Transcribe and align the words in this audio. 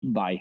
Vai. 0.00 0.40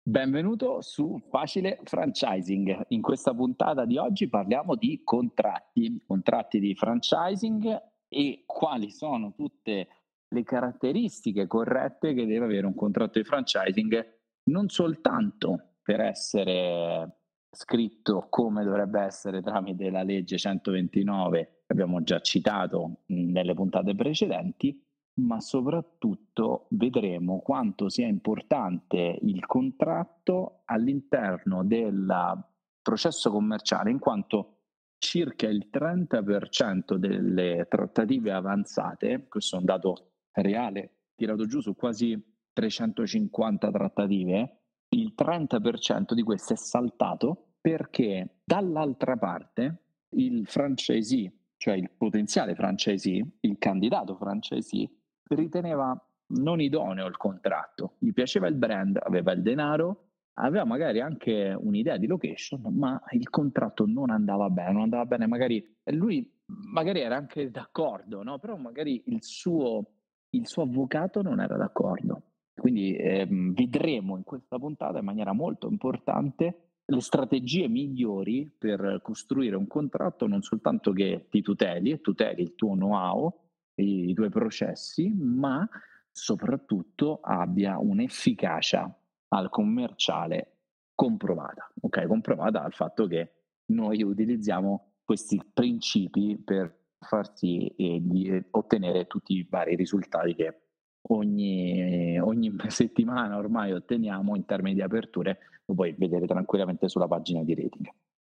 Benvenuto 0.00 0.80
su 0.80 1.18
Facile 1.28 1.80
Franchising. 1.82 2.86
In 2.88 3.02
questa 3.02 3.34
puntata 3.34 3.84
di 3.84 3.96
oggi 3.96 4.28
parliamo 4.28 4.76
di 4.76 5.02
contratti, 5.02 6.00
contratti 6.06 6.60
di 6.60 6.74
franchising 6.74 7.82
e 8.08 8.44
quali 8.46 8.90
sono 8.90 9.32
tutte 9.34 9.88
le 10.28 10.42
caratteristiche 10.44 11.48
corrette 11.48 12.14
che 12.14 12.26
deve 12.26 12.44
avere 12.44 12.66
un 12.66 12.74
contratto 12.74 13.18
di 13.18 13.24
franchising, 13.24 14.18
non 14.50 14.68
soltanto 14.68 15.78
per 15.82 16.00
essere 16.00 17.16
scritto 17.50 18.26
come 18.30 18.62
dovrebbe 18.62 19.00
essere 19.00 19.42
tramite 19.42 19.90
la 19.90 20.04
legge 20.04 20.38
129 20.38 21.62
che 21.66 21.72
abbiamo 21.72 22.02
già 22.02 22.20
citato 22.20 23.02
nelle 23.06 23.54
puntate 23.54 23.94
precedenti, 23.96 24.80
ma 25.14 25.40
soprattutto 25.40 26.66
vedremo 26.70 27.40
quanto 27.40 27.88
sia 27.88 28.06
importante 28.06 29.18
il 29.22 29.44
contratto 29.46 30.62
all'interno 30.64 31.64
del 31.64 32.44
processo 32.80 33.30
commerciale, 33.30 33.90
in 33.90 33.98
quanto 33.98 34.56
circa 34.98 35.48
il 35.48 35.68
30% 35.70 36.94
delle 36.94 37.66
trattative 37.68 38.32
avanzate, 38.32 39.26
questo 39.28 39.56
è 39.56 39.58
un 39.58 39.64
dato 39.64 40.12
reale, 40.32 41.08
tirato 41.14 41.44
giù 41.46 41.60
su 41.60 41.74
quasi 41.74 42.20
350 42.52 43.70
trattative, 43.70 44.56
il 44.90 45.14
30% 45.16 46.12
di 46.12 46.22
queste 46.22 46.54
è 46.54 46.56
saltato 46.56 47.54
perché 47.60 48.40
dall'altra 48.44 49.16
parte 49.16 49.82
il 50.10 50.46
franchisee, 50.46 51.32
cioè 51.56 51.74
il 51.74 51.90
potenziale 51.96 52.54
franchisee, 52.54 53.38
il 53.40 53.56
candidato 53.58 54.16
franchisee, 54.16 54.90
riteneva 55.34 55.96
non 56.34 56.60
idoneo 56.60 57.06
il 57.06 57.16
contratto, 57.16 57.94
gli 57.98 58.12
piaceva 58.12 58.46
il 58.46 58.54
brand, 58.54 58.98
aveva 59.02 59.32
il 59.32 59.42
denaro, 59.42 60.04
aveva 60.34 60.64
magari 60.64 61.00
anche 61.00 61.54
un'idea 61.58 61.96
di 61.98 62.06
location, 62.06 62.62
ma 62.74 63.00
il 63.10 63.28
contratto 63.28 63.84
non 63.86 64.10
andava 64.10 64.48
bene, 64.48 64.72
non 64.72 64.82
andava 64.82 65.04
bene, 65.04 65.26
magari 65.26 65.76
lui 65.86 66.30
magari 66.72 67.00
era 67.00 67.16
anche 67.16 67.50
d'accordo, 67.50 68.22
no? 68.22 68.38
però 68.38 68.56
magari 68.56 69.02
il 69.06 69.22
suo, 69.22 69.84
il 70.30 70.46
suo 70.46 70.62
avvocato 70.62 71.22
non 71.22 71.40
era 71.40 71.56
d'accordo. 71.56 72.22
Quindi 72.54 72.94
ehm, 72.94 73.54
vedremo 73.54 74.16
in 74.16 74.24
questa 74.24 74.58
puntata 74.58 74.98
in 74.98 75.04
maniera 75.04 75.32
molto 75.32 75.68
importante 75.68 76.68
le 76.84 77.00
strategie 77.00 77.68
migliori 77.68 78.50
per 78.56 79.00
costruire 79.02 79.56
un 79.56 79.66
contratto 79.66 80.26
non 80.26 80.42
soltanto 80.42 80.92
che 80.92 81.26
ti 81.30 81.40
tuteli 81.40 81.90
e 81.90 82.00
tuteli 82.00 82.42
il 82.42 82.54
tuo 82.54 82.74
know-how, 82.74 83.41
i, 83.76 84.12
tuoi 84.14 84.30
processi, 84.30 85.12
ma 85.14 85.68
soprattutto 86.10 87.20
abbia 87.22 87.78
un'efficacia 87.78 88.98
al 89.28 89.48
commerciale 89.48 90.56
comprovata, 90.94 91.70
ok? 91.80 92.06
Comprovata 92.06 92.60
dal 92.60 92.72
fatto 92.72 93.06
che 93.06 93.32
noi 93.66 94.02
utilizziamo 94.02 94.92
questi 95.04 95.40
principi 95.52 96.36
per 96.36 96.80
far 96.98 97.34
sì 97.34 97.66
eh, 97.76 97.98
di 98.00 98.44
ottenere 98.50 99.06
tutti 99.06 99.34
i 99.34 99.46
vari 99.48 99.74
risultati 99.74 100.34
che 100.34 100.60
ogni, 101.08 102.18
ogni 102.20 102.54
settimana 102.68 103.36
ormai 103.36 103.72
otteniamo 103.72 104.36
in 104.36 104.44
termini 104.44 104.74
di 104.74 104.82
aperture, 104.82 105.38
lo 105.64 105.74
puoi 105.74 105.94
vedere 105.96 106.26
tranquillamente 106.26 106.88
sulla 106.88 107.08
pagina 107.08 107.42
di 107.42 107.54
rating. 107.54 107.88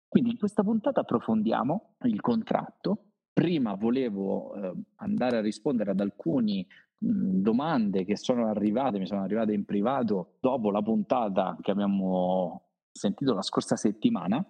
Quindi 0.08 0.30
in 0.30 0.38
questa 0.38 0.62
puntata 0.62 1.00
approfondiamo 1.00 1.96
il 2.04 2.20
contratto. 2.20 3.04
Prima 3.36 3.74
volevo 3.74 4.54
eh, 4.54 4.72
andare 4.94 5.36
a 5.36 5.40
rispondere 5.42 5.90
ad 5.90 6.00
alcune 6.00 6.66
domande 6.96 8.06
che 8.06 8.16
sono 8.16 8.48
arrivate, 8.48 8.98
mi 8.98 9.06
sono 9.06 9.24
arrivate 9.24 9.52
in 9.52 9.66
privato 9.66 10.36
dopo 10.40 10.70
la 10.70 10.80
puntata 10.80 11.54
che 11.60 11.70
abbiamo 11.70 12.68
sentito 12.90 13.34
la 13.34 13.42
scorsa 13.42 13.76
settimana 13.76 14.42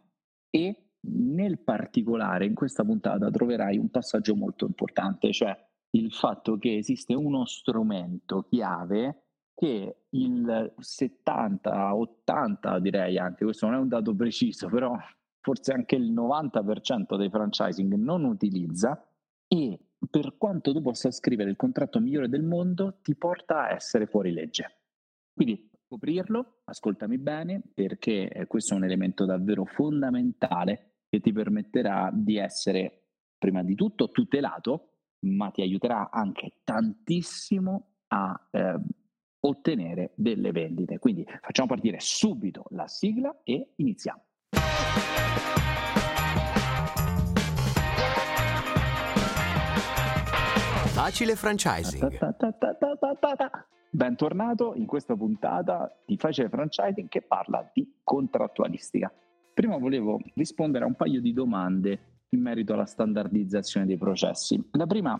e 0.48 0.90
nel 1.00 1.58
particolare 1.58 2.46
in 2.46 2.54
questa 2.54 2.84
puntata 2.84 3.28
troverai 3.28 3.76
un 3.76 3.90
passaggio 3.90 4.36
molto 4.36 4.66
importante, 4.66 5.32
cioè 5.32 5.52
il 5.96 6.12
fatto 6.12 6.56
che 6.56 6.76
esiste 6.76 7.12
uno 7.12 7.44
strumento 7.44 8.42
chiave 8.42 9.24
che 9.52 10.02
il 10.10 10.74
70, 10.78 11.92
80 11.92 12.78
direi 12.78 13.18
anche, 13.18 13.42
questo 13.42 13.66
non 13.66 13.74
è 13.74 13.78
un 13.78 13.88
dato 13.88 14.14
preciso, 14.14 14.68
però 14.68 14.96
forse 15.46 15.72
anche 15.72 15.94
il 15.94 16.12
90% 16.12 17.16
dei 17.16 17.30
franchising 17.30 17.94
non 17.94 18.24
utilizza 18.24 19.00
e 19.46 19.78
per 20.10 20.36
quanto 20.36 20.72
tu 20.72 20.82
possa 20.82 21.12
scrivere 21.12 21.50
il 21.50 21.54
contratto 21.54 22.00
migliore 22.00 22.28
del 22.28 22.42
mondo 22.42 22.98
ti 23.00 23.14
porta 23.14 23.60
a 23.60 23.70
essere 23.72 24.06
fuori 24.06 24.32
legge. 24.32 24.78
Quindi 25.32 25.70
scoprirlo, 25.86 26.62
ascoltami 26.64 27.18
bene, 27.18 27.62
perché 27.72 28.44
questo 28.48 28.74
è 28.74 28.76
un 28.76 28.86
elemento 28.86 29.24
davvero 29.24 29.64
fondamentale 29.64 31.02
che 31.08 31.20
ti 31.20 31.30
permetterà 31.30 32.10
di 32.12 32.38
essere 32.38 33.04
prima 33.38 33.62
di 33.62 33.76
tutto 33.76 34.10
tutelato 34.10 34.94
ma 35.26 35.50
ti 35.50 35.62
aiuterà 35.62 36.10
anche 36.10 36.54
tantissimo 36.64 37.98
a 38.08 38.48
eh, 38.50 38.80
ottenere 39.38 40.10
delle 40.16 40.50
vendite. 40.50 40.98
Quindi 40.98 41.24
facciamo 41.40 41.68
partire 41.68 41.98
subito 42.00 42.64
la 42.70 42.88
sigla 42.88 43.42
e 43.44 43.74
iniziamo. 43.76 44.24
Facile 51.06 51.36
franchising. 51.36 52.04
Bentornato 53.90 54.74
in 54.74 54.86
questa 54.86 55.14
puntata 55.14 55.96
di 56.04 56.16
Facile 56.16 56.48
Franchising 56.48 57.08
che 57.08 57.22
parla 57.22 57.70
di 57.72 57.88
contrattualistica. 58.02 59.12
Prima 59.54 59.78
volevo 59.78 60.18
rispondere 60.34 60.82
a 60.82 60.88
un 60.88 60.96
paio 60.96 61.20
di 61.20 61.32
domande 61.32 62.24
in 62.30 62.40
merito 62.40 62.72
alla 62.72 62.86
standardizzazione 62.86 63.86
dei 63.86 63.96
processi. 63.96 64.60
La 64.72 64.86
prima 64.86 65.16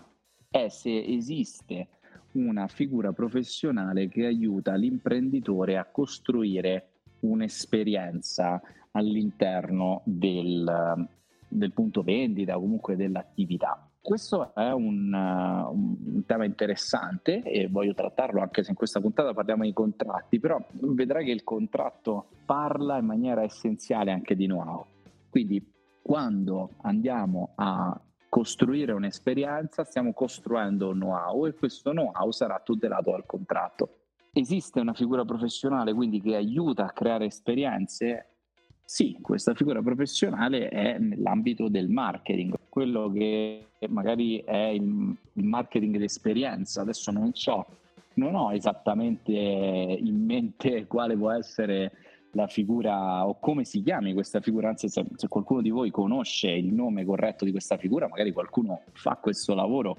è 0.49 0.67
se 0.67 1.05
esiste 1.05 1.87
una 2.33 2.67
figura 2.67 3.13
professionale 3.13 4.09
che 4.09 4.25
aiuta 4.25 4.75
l'imprenditore 4.75 5.77
a 5.77 5.85
costruire 5.85 6.95
un'esperienza 7.21 8.61
all'interno 8.91 10.01
del, 10.03 11.07
del 11.47 11.71
punto 11.71 12.01
vendita 12.01 12.57
o 12.57 12.59
comunque 12.59 12.97
dell'attività. 12.97 13.86
Questo 14.07 14.55
è 14.55 14.71
un, 14.71 15.11
uh, 15.11 15.69
un, 15.69 16.23
tema 16.25 16.45
interessante 16.45 17.43
e 17.43 17.67
voglio 17.67 17.93
trattarlo 17.93 18.39
anche 18.39 18.63
se 18.63 18.69
in 18.69 18.77
questa 18.77 19.01
puntata 19.01 19.33
parliamo 19.33 19.63
di 19.63 19.73
contratti, 19.73 20.39
però 20.39 20.65
vedrai 20.71 21.25
che 21.25 21.31
il 21.31 21.43
contratto 21.43 22.29
parla 22.45 22.99
in 22.99 23.05
maniera 23.05 23.43
essenziale 23.43 24.13
anche 24.13 24.37
di 24.37 24.45
know-how. 24.45 24.85
Quindi 25.29 25.61
quando 26.01 26.69
andiamo 26.83 27.51
a 27.55 27.99
costruire 28.29 28.93
un'esperienza, 28.93 29.83
stiamo 29.83 30.13
costruendo 30.13 30.91
un 30.91 30.99
know-how 30.99 31.45
e 31.45 31.53
questo 31.55 31.91
know-how 31.91 32.31
sarà 32.31 32.61
tutelato 32.63 33.11
dal 33.11 33.25
contratto. 33.25 33.89
Esiste 34.31 34.79
una 34.79 34.93
figura 34.93 35.25
professionale 35.25 35.93
quindi 35.93 36.21
che 36.21 36.37
aiuta 36.37 36.85
a 36.85 36.91
creare 36.91 37.25
esperienze? 37.25 38.36
Sì, 38.89 39.17
questa 39.21 39.53
figura 39.53 39.81
professionale 39.81 40.69
è 40.69 40.97
nell'ambito 40.97 41.67
del 41.67 41.89
marketing, 41.89 42.53
quello 42.69 43.11
che 43.11 43.67
magari 43.89 44.37
è 44.37 44.67
il, 44.67 45.13
marketing 45.33 45.97
d'esperienza. 45.97 46.83
Adesso 46.83 47.11
non 47.11 47.33
so, 47.33 47.65
non 48.13 48.33
ho 48.33 48.53
esattamente 48.53 49.33
in 49.33 50.23
mente 50.23 50.87
quale 50.87 51.17
può 51.17 51.31
essere 51.31 51.91
la 52.31 52.47
figura 52.47 53.27
o 53.27 53.37
come 53.41 53.65
si 53.65 53.83
chiami 53.83 54.13
questa 54.13 54.39
figura, 54.39 54.69
anzi 54.69 54.87
se, 54.87 55.05
se, 55.17 55.27
qualcuno 55.27 55.59
di 55.61 55.69
voi 55.69 55.91
conosce 55.91 56.49
il 56.49 56.73
nome 56.73 57.03
corretto 57.03 57.43
di 57.43 57.51
questa 57.51 57.75
figura, 57.75 58.07
magari 58.07 58.31
qualcuno 58.31 58.83
fa 58.93 59.17
questo 59.17 59.53
lavoro, 59.53 59.97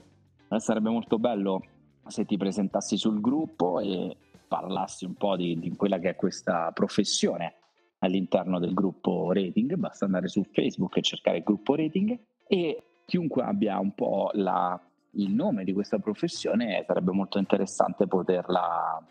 eh, 0.48 0.59
sarebbe 0.60 0.88
molto 0.88 1.19
bello 1.19 1.62
se 2.06 2.25
ti 2.25 2.38
presentassi 2.38 2.97
sul 2.97 3.21
gruppo 3.21 3.81
e 3.81 4.16
parlassi 4.48 5.04
un 5.04 5.12
po' 5.12 5.37
di, 5.37 5.59
di 5.59 5.77
quella 5.77 5.98
che 5.98 6.09
è 6.09 6.16
questa 6.16 6.71
professione 6.72 7.53
all'interno 7.98 8.59
del 8.59 8.74
gruppo 8.74 9.33
rating, 9.33 9.74
basta 9.74 10.04
andare 10.04 10.28
su 10.28 10.45
Facebook 10.45 10.97
e 10.97 11.03
cercare 11.03 11.39
il 11.39 11.42
gruppo 11.42 11.74
rating. 11.74 12.18
E 12.47 12.83
chiunque 13.04 13.42
abbia 13.42 13.78
un 13.78 13.95
po' 13.95 14.30
la, 14.34 14.80
il 15.12 15.30
nome 15.30 15.65
di 15.65 15.72
questa 15.72 15.98
professione 15.98 16.84
sarebbe 16.86 17.12
molto 17.12 17.39
interessante 17.39 18.06
poterla 18.06 19.03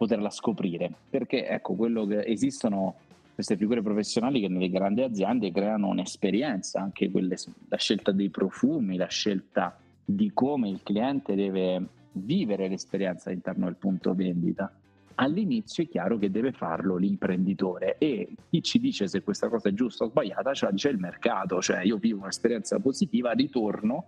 poterla 0.00 0.30
scoprire, 0.30 0.90
perché 1.10 1.46
ecco, 1.46 1.74
quello 1.74 2.06
che 2.06 2.24
esistono 2.24 2.94
queste 3.34 3.58
figure 3.58 3.82
professionali 3.82 4.40
che 4.40 4.48
nelle 4.48 4.70
grandi 4.70 5.02
aziende 5.02 5.52
creano 5.52 5.88
un'esperienza, 5.88 6.80
anche 6.80 7.10
quelle, 7.10 7.36
la 7.68 7.76
scelta 7.76 8.10
dei 8.10 8.30
profumi, 8.30 8.96
la 8.96 9.08
scelta 9.08 9.76
di 10.02 10.32
come 10.32 10.70
il 10.70 10.82
cliente 10.82 11.34
deve 11.34 11.86
vivere 12.12 12.68
l'esperienza 12.68 13.28
all'interno 13.28 13.66
del 13.66 13.76
punto 13.76 14.14
vendita. 14.14 14.72
All'inizio 15.22 15.82
è 15.82 15.88
chiaro 15.88 16.16
che 16.16 16.30
deve 16.30 16.50
farlo 16.50 16.96
l'imprenditore 16.96 17.98
e 17.98 18.32
chi 18.48 18.62
ci 18.62 18.80
dice 18.80 19.06
se 19.06 19.22
questa 19.22 19.50
cosa 19.50 19.68
è 19.68 19.72
giusta 19.74 20.04
o 20.04 20.08
sbagliata 20.08 20.54
ce 20.54 20.64
la 20.64 20.70
dice 20.70 20.88
il 20.88 20.98
mercato, 20.98 21.60
cioè 21.60 21.82
io 21.82 21.98
vivo 21.98 22.22
un'esperienza 22.22 22.78
positiva, 22.78 23.32
ritorno, 23.32 24.06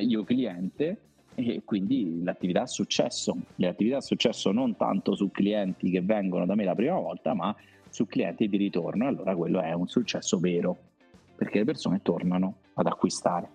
io 0.00 0.24
cliente, 0.24 1.02
e 1.36 1.62
quindi 1.64 2.24
l'attività 2.24 2.62
ha 2.62 2.66
successo. 2.66 3.36
Le 3.54 3.68
attività 3.68 3.98
ha 3.98 4.00
successo 4.00 4.50
non 4.50 4.76
tanto 4.76 5.14
su 5.14 5.30
clienti 5.30 5.88
che 5.88 6.02
vengono 6.02 6.44
da 6.46 6.56
me 6.56 6.64
la 6.64 6.74
prima 6.74 6.98
volta, 6.98 7.32
ma 7.32 7.54
su 7.88 8.06
clienti 8.06 8.48
di 8.48 8.56
ritorno. 8.56 9.06
Allora 9.06 9.36
quello 9.36 9.60
è 9.60 9.72
un 9.72 9.86
successo 9.86 10.40
vero, 10.40 10.76
perché 11.36 11.58
le 11.58 11.64
persone 11.64 12.02
tornano 12.02 12.56
ad 12.74 12.86
acquistare. 12.86 13.48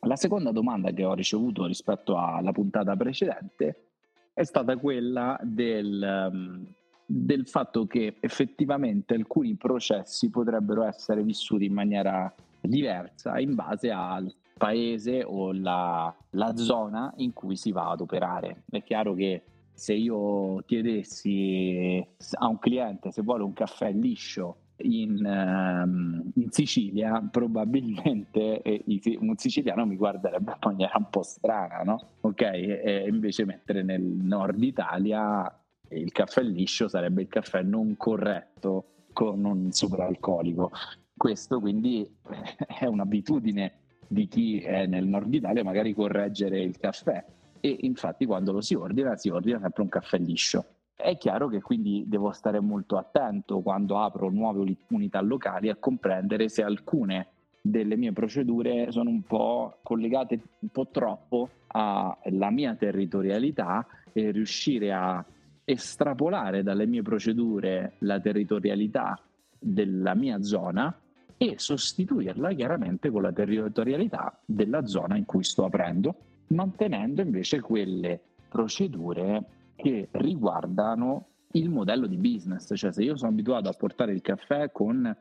La 0.00 0.16
seconda 0.16 0.52
domanda 0.52 0.90
che 0.90 1.06
ho 1.06 1.14
ricevuto 1.14 1.64
rispetto 1.64 2.18
alla 2.18 2.52
puntata 2.52 2.94
precedente 2.94 3.83
è 4.34 4.42
stata 4.42 4.76
quella 4.76 5.38
del, 5.42 6.28
um, 6.32 6.66
del 7.06 7.46
fatto 7.46 7.86
che 7.86 8.16
effettivamente 8.18 9.14
alcuni 9.14 9.54
processi 9.54 10.28
potrebbero 10.28 10.82
essere 10.82 11.22
vissuti 11.22 11.66
in 11.66 11.72
maniera 11.72 12.32
diversa 12.60 13.38
in 13.38 13.54
base 13.54 13.90
al 13.90 14.34
paese 14.56 15.22
o 15.22 15.52
la, 15.52 16.14
la 16.30 16.56
zona 16.56 17.12
in 17.16 17.32
cui 17.32 17.56
si 17.56 17.70
va 17.70 17.90
ad 17.90 18.00
operare. 18.00 18.64
È 18.68 18.82
chiaro 18.82 19.14
che 19.14 19.42
se 19.72 19.92
io 19.92 20.62
chiedessi 20.66 22.04
a 22.38 22.46
un 22.46 22.58
cliente 22.58 23.10
se 23.10 23.22
vuole 23.22 23.42
un 23.42 23.52
caffè 23.52 23.92
liscio 23.92 24.58
in, 24.76 25.24
um, 25.24 26.32
in 26.34 26.50
Sicilia, 26.50 27.26
probabilmente 27.30 28.62
un 29.18 29.36
siciliano 29.36 29.86
mi 29.86 29.96
guarderebbe 29.96 30.52
in 30.52 30.58
maniera 30.60 30.94
un 30.96 31.08
po' 31.10 31.22
strana, 31.22 31.82
no? 31.84 32.08
Ok, 32.20 32.42
e 32.42 33.06
invece 33.08 33.44
mettere 33.44 33.82
nel 33.82 34.02
nord 34.02 34.62
Italia 34.62 35.58
il 35.90 36.10
caffè 36.12 36.42
liscio 36.42 36.88
sarebbe 36.88 37.22
il 37.22 37.28
caffè 37.28 37.62
non 37.62 37.96
corretto 37.96 38.86
con 39.12 39.44
un 39.44 39.70
superalcolico. 39.70 40.72
Questo 41.16 41.60
quindi 41.60 42.08
è 42.66 42.86
un'abitudine 42.86 43.72
di 44.08 44.26
chi 44.26 44.60
è 44.60 44.86
nel 44.86 45.06
nord 45.06 45.32
Italia 45.32 45.62
magari 45.62 45.94
correggere 45.94 46.60
il 46.60 46.76
caffè 46.78 47.24
e 47.60 47.78
infatti 47.80 48.26
quando 48.26 48.52
lo 48.52 48.60
si 48.60 48.74
ordina 48.74 49.16
si 49.16 49.28
ordina 49.28 49.60
sempre 49.60 49.82
un 49.82 49.88
caffè 49.88 50.18
liscio. 50.18 50.64
È 50.96 51.16
chiaro 51.16 51.48
che 51.48 51.60
quindi 51.60 52.04
devo 52.06 52.32
stare 52.32 52.60
molto 52.60 52.96
attento 52.96 53.60
quando 53.60 53.98
apro 53.98 54.30
nuove 54.30 54.76
unità 54.88 55.20
locali 55.20 55.68
a 55.68 55.76
comprendere 55.76 56.48
se 56.48 56.62
alcune 56.62 57.28
delle 57.60 57.96
mie 57.96 58.12
procedure 58.12 58.92
sono 58.92 59.10
un 59.10 59.22
po' 59.22 59.78
collegate 59.82 60.40
un 60.60 60.68
po' 60.68 60.88
troppo 60.88 61.48
alla 61.68 62.50
mia 62.50 62.74
territorialità 62.74 63.86
e 64.12 64.30
riuscire 64.30 64.92
a 64.92 65.24
estrapolare 65.64 66.62
dalle 66.62 66.86
mie 66.86 67.02
procedure 67.02 67.94
la 68.00 68.20
territorialità 68.20 69.18
della 69.58 70.14
mia 70.14 70.42
zona 70.42 70.94
e 71.36 71.54
sostituirla 71.56 72.52
chiaramente 72.52 73.10
con 73.10 73.22
la 73.22 73.32
territorialità 73.32 74.38
della 74.44 74.86
zona 74.86 75.16
in 75.16 75.24
cui 75.24 75.42
sto 75.42 75.64
aprendo, 75.64 76.14
mantenendo 76.48 77.22
invece 77.22 77.60
quelle 77.60 78.20
procedure 78.48 79.42
che 79.76 80.08
riguardano 80.12 81.26
il 81.52 81.68
modello 81.68 82.06
di 82.06 82.16
business, 82.16 82.72
cioè 82.74 82.92
se 82.92 83.02
io 83.02 83.16
sono 83.16 83.30
abituato 83.30 83.68
a 83.68 83.72
portare 83.72 84.12
il 84.12 84.20
caffè 84.20 84.70
con 84.72 85.16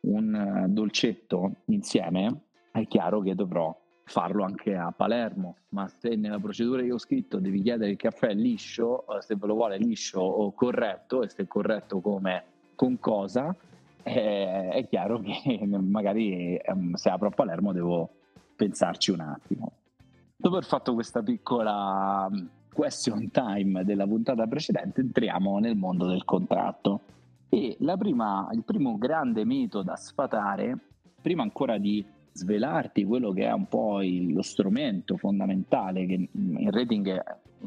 un 0.00 0.34
eh, 0.34 0.68
dolcetto 0.68 1.56
insieme, 1.66 2.42
è 2.70 2.86
chiaro 2.86 3.20
che 3.20 3.34
dovrò 3.34 3.76
farlo 4.04 4.44
anche 4.44 4.74
a 4.74 4.90
Palermo, 4.90 5.56
ma 5.70 5.88
se 5.88 6.14
nella 6.16 6.38
procedura 6.38 6.82
che 6.82 6.92
ho 6.92 6.98
scritto 6.98 7.38
devi 7.38 7.62
chiedere 7.62 7.90
il 7.90 7.96
caffè 7.96 8.32
liscio, 8.34 9.06
eh, 9.06 9.22
se 9.22 9.36
ve 9.36 9.46
lo 9.46 9.54
vuole 9.54 9.78
liscio 9.78 10.20
o 10.20 10.52
corretto, 10.52 11.22
e 11.22 11.28
se 11.28 11.46
corretto 11.46 12.00
come 12.00 12.44
con 12.74 12.98
cosa, 12.98 13.54
eh, 14.02 14.68
è 14.68 14.88
chiaro 14.88 15.20
che 15.20 15.60
magari 15.66 16.56
ehm, 16.56 16.94
se 16.94 17.10
apro 17.10 17.28
a 17.28 17.30
Palermo 17.30 17.72
devo 17.72 18.10
pensarci 18.56 19.10
un 19.10 19.20
attimo. 19.20 19.72
Dopo 20.36 20.56
aver 20.56 20.68
fatto 20.68 20.94
questa 20.94 21.22
piccola 21.22 22.28
question 22.78 23.28
time 23.32 23.84
della 23.84 24.06
puntata 24.06 24.46
precedente, 24.46 25.00
entriamo 25.00 25.58
nel 25.58 25.74
mondo 25.74 26.06
del 26.06 26.24
contratto. 26.24 27.00
E 27.48 27.76
prima, 27.98 28.48
il 28.52 28.62
primo 28.62 28.96
grande 28.96 29.44
mito 29.44 29.82
da 29.82 29.96
sfatare, 29.96 30.78
prima 31.20 31.42
ancora 31.42 31.76
di 31.76 32.06
svelarti 32.30 33.02
quello 33.04 33.32
che 33.32 33.46
è 33.46 33.52
un 33.52 33.66
po' 33.66 34.00
il, 34.00 34.32
lo 34.32 34.42
strumento 34.42 35.16
fondamentale 35.16 36.06
che 36.06 36.28
in 36.30 36.70
rating 36.70 37.20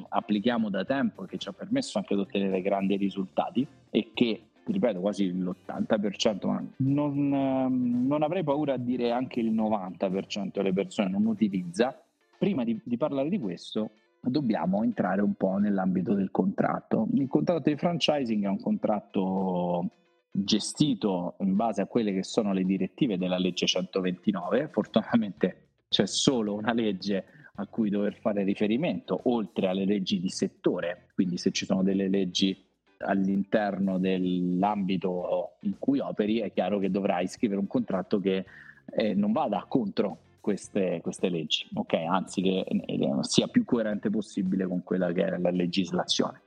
applichiamo 0.08 0.70
da 0.70 0.86
tempo 0.86 1.26
e 1.26 1.28
che 1.28 1.38
ci 1.38 1.50
ha 1.50 1.52
permesso 1.52 1.98
anche 1.98 2.16
di 2.16 2.22
ottenere 2.22 2.62
grandi 2.62 2.96
risultati 2.96 3.68
e 3.90 4.12
che 4.14 4.44
ripeto 4.64 5.02
quasi 5.02 5.30
l'80%, 5.30 6.48
ma 6.48 6.64
non, 6.78 8.08
non, 8.08 8.24
avrei 8.24 8.46
paura 8.46 8.76
a 8.76 8.78
dire 8.78 9.12
anche 9.12 9.42
il 9.42 9.52
90% 9.54 10.52
delle 10.54 10.72
persone 10.72 11.10
non 11.10 11.26
utilizza. 11.26 12.02
Prima 12.38 12.64
di, 12.64 12.80
di 12.82 12.96
parlare 12.96 13.28
di 13.28 13.38
questo 13.38 13.92
dobbiamo 14.22 14.84
entrare 14.84 15.22
un 15.22 15.34
po' 15.34 15.58
nell'ambito 15.58 16.14
del 16.14 16.32
contratto. 16.32 17.08
Il 17.14 17.28
contratto 17.28 17.70
di 17.70 17.76
franchising 17.76 18.46
è 18.46 18.48
un 18.48 18.62
contratto 18.62 19.90
gestito 20.32 21.36
in 21.40 21.56
base 21.56 21.82
a 21.82 21.88
quelle 21.88 22.14
che 22.14 22.24
sono 22.24 22.54
le 22.54 22.64
direttive 22.64 23.18
della 23.18 23.38
legge 23.38 23.66
129. 23.66 24.70
Fortunatamente 24.70 25.68
c'è 25.90 26.06
solo 26.06 26.54
una 26.54 26.74
legge 26.74 27.26
a 27.56 27.66
cui 27.66 27.90
dover 27.90 28.16
fare 28.16 28.44
riferimento, 28.44 29.20
oltre 29.24 29.68
alle 29.68 29.86
leggi 29.86 30.20
di 30.20 30.30
settore. 30.30 31.08
Quindi 31.14 31.38
se 31.38 31.52
ci 31.52 31.66
sono 31.66 31.84
delle 31.84 32.08
leggi 32.08 32.66
all'interno 33.00 33.98
dell'ambito 33.98 35.54
in 35.62 35.78
cui 35.80 36.00
operi, 36.00 36.40
è 36.40 36.54
chiaro 36.54 36.80
che 36.80 36.92
dovrai 36.92 37.28
scrivere 37.28 37.60
un 37.60 37.68
contratto 37.68 38.20
che 38.20 38.46
eh, 38.94 39.14
non 39.14 39.32
vada 39.32 39.66
contro 39.68 40.20
queste, 40.42 41.00
queste 41.02 41.30
leggi, 41.30 41.68
okay? 41.74 42.06
anzi 42.06 42.42
che 42.42 42.66
eh, 42.68 43.10
sia 43.22 43.48
più 43.48 43.64
coerente 43.64 44.10
possibile 44.10 44.68
con 44.68 44.84
quella 44.84 45.12
che 45.12 45.26
è 45.26 45.38
la 45.38 45.52
legislazione. 45.52 46.42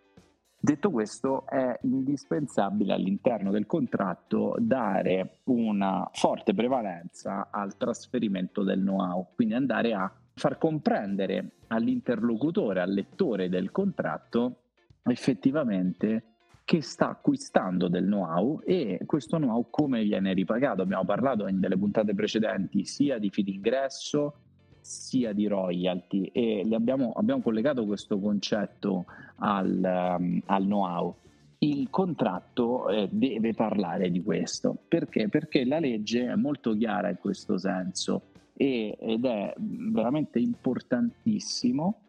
Detto 0.64 0.90
questo, 0.90 1.46
è 1.46 1.78
indispensabile 1.82 2.94
all'interno 2.94 3.50
del 3.50 3.66
contratto 3.66 4.56
dare 4.58 5.40
una 5.44 6.08
forte 6.12 6.54
prevalenza 6.54 7.48
al 7.50 7.76
trasferimento 7.76 8.62
del 8.62 8.80
know-how, 8.80 9.28
quindi 9.34 9.54
andare 9.54 9.92
a 9.92 10.10
far 10.32 10.56
comprendere 10.56 11.56
all'interlocutore, 11.66 12.80
al 12.80 12.92
lettore 12.92 13.50
del 13.50 13.70
contratto, 13.70 14.62
effettivamente 15.02 16.33
che 16.64 16.80
sta 16.80 17.10
acquistando 17.10 17.88
del 17.88 18.04
know-how 18.04 18.60
e 18.64 19.00
questo 19.04 19.36
know-how 19.36 19.66
come 19.68 20.02
viene 20.02 20.32
ripagato. 20.32 20.80
Abbiamo 20.82 21.04
parlato 21.04 21.46
in 21.46 21.60
delle 21.60 21.76
puntate 21.76 22.14
precedenti 22.14 22.84
sia 22.84 23.18
di 23.18 23.30
fee 23.30 23.44
d'ingresso 23.44 24.34
sia 24.80 25.32
di 25.32 25.46
royalty 25.46 26.24
e 26.26 26.66
abbiamo, 26.72 27.12
abbiamo, 27.12 27.40
collegato 27.40 27.86
questo 27.86 28.18
concetto 28.18 29.06
al, 29.36 30.16
um, 30.18 30.42
al 30.46 30.64
know-how. 30.64 31.14
Il 31.58 31.88
contratto 31.88 32.88
eh, 32.88 33.08
deve 33.10 33.54
parlare 33.54 34.10
di 34.10 34.22
questo 34.22 34.76
perché? 34.86 35.28
Perché 35.28 35.64
la 35.64 35.78
legge 35.78 36.26
è 36.26 36.34
molto 36.34 36.76
chiara 36.76 37.08
in 37.08 37.16
questo 37.18 37.56
senso 37.56 38.32
e, 38.54 38.96
ed 39.00 39.24
è 39.24 39.54
veramente 39.56 40.38
importantissimo 40.38 42.03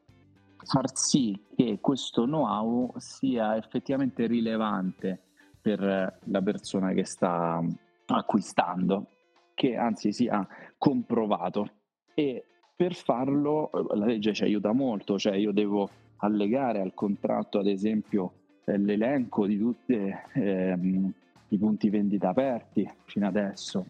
far 0.65 0.95
sì 0.95 1.39
che 1.55 1.79
questo 1.79 2.25
know-how 2.25 2.93
sia 2.97 3.55
effettivamente 3.55 4.25
rilevante 4.27 5.21
per 5.61 6.19
la 6.23 6.41
persona 6.41 6.91
che 6.93 7.05
sta 7.05 7.63
acquistando, 8.07 9.07
che 9.53 9.75
anzi 9.75 10.11
sia 10.11 10.47
comprovato. 10.77 11.69
E 12.13 12.45
per 12.75 12.93
farlo 12.93 13.69
la 13.93 14.05
legge 14.05 14.33
ci 14.33 14.43
aiuta 14.43 14.73
molto, 14.73 15.17
cioè 15.17 15.35
io 15.35 15.51
devo 15.51 15.89
allegare 16.17 16.81
al 16.81 16.93
contratto 16.93 17.59
ad 17.59 17.67
esempio 17.67 18.33
l'elenco 18.65 19.45
di 19.45 19.57
tutti 19.57 20.13
ehm, 20.33 21.13
i 21.49 21.57
punti 21.57 21.89
vendita 21.89 22.29
aperti 22.29 22.89
fino 23.05 23.27
adesso, 23.27 23.85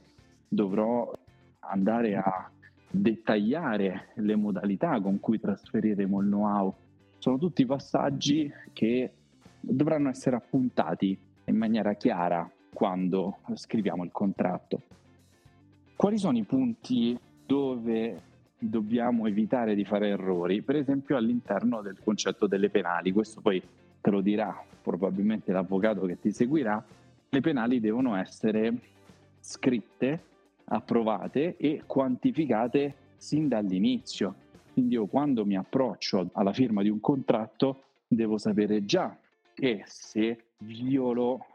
dovrò 0.48 1.12
andare 1.60 2.15
a 2.15 2.50
dettagliare 2.96 4.10
le 4.16 4.36
modalità 4.36 5.00
con 5.02 5.20
cui 5.20 5.40
trasferiremo 5.40 6.22
il 6.22 6.28
know-how. 6.28 6.74
Sono 7.18 7.38
tutti 7.38 7.66
passaggi 7.66 8.52
che 8.74 9.12
dovranno 9.60 10.10
essere 10.10 10.36
appuntati 10.36 11.18
in 11.46 11.58
maniera 11.58 11.94
chiara 11.94 12.50
quando 12.74 13.38
scriviamo 13.54 14.04
il 14.04 14.12
contratto. 14.12 14.82
Quali 15.96 16.18
sono 16.18 16.38
i 16.38 16.44
punti 16.44 17.18
dove 17.46 18.22
dobbiamo 18.58 19.28
evitare 19.28 19.75
di 19.75 19.86
fare 19.86 20.10
errori? 20.10 20.62
Per 20.62 20.75
esempio 20.75 21.16
all'interno 21.18 21.82
del 21.82 21.98
concetto 22.04 22.48
delle 22.48 22.70
penali, 22.70 23.12
questo 23.12 23.42
poi 23.42 23.62
te 24.02 24.10
lo 24.10 24.22
dirà 24.22 24.62
probabilmente 24.82 25.52
l'avvocato 25.52 26.06
che 26.06 26.20
ti 26.20 26.32
seguirà, 26.32 26.84
le 27.30 27.42
penali 27.42 27.80
devono 27.80 28.16
essere 28.16 28.74
scritte 29.40 30.34
approvate 30.66 31.58
e 31.58 31.84
quantificate 31.86 32.96
sin 33.18 33.48
dall'inizio. 33.48 34.36
Quindi 34.74 34.96
io 34.96 35.06
quando 35.06 35.46
mi 35.46 35.56
approccio 35.56 36.30
alla 36.34 36.54
firma 36.54 36.82
di 36.82 36.90
un 36.90 37.00
contratto 37.00 37.84
devo 38.08 38.38
sapere 38.38 38.86
già 38.86 39.18
che 39.54 39.84
se 39.86 40.46
violo 40.58 41.46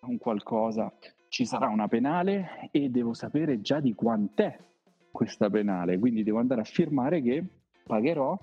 un 0.00 0.18
qualcosa 0.18 0.92
ci 1.28 1.44
sarà 1.44 1.68
una 1.68 1.88
penale 1.88 2.68
e 2.70 2.90
devo 2.90 3.14
sapere 3.14 3.60
già 3.60 3.80
di 3.80 3.94
quant'è 3.94 4.58
questa 5.10 5.48
penale, 5.48 5.98
quindi 5.98 6.22
devo 6.22 6.38
andare 6.38 6.60
a 6.60 6.64
firmare 6.64 7.22
che 7.22 7.42
pagherò 7.82 8.38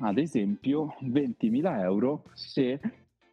ad 0.00 0.18
esempio 0.18 0.94
20.000 1.00 1.80
euro 1.80 2.24
se 2.34 2.78